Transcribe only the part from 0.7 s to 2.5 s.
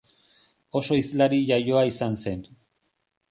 Oso hizlari iaioa izan zen.